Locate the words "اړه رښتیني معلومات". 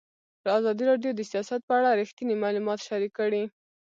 1.77-2.79